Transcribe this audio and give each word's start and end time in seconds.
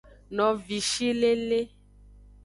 Novishilele. 0.37 1.59